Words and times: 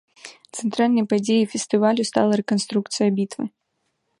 Цэнтральнай 0.61 1.05
падзеяй 1.11 1.45
фестывалю 1.53 2.03
стала 2.11 2.33
рэканструкцыя 2.43 3.09
бітвы. 3.21 3.45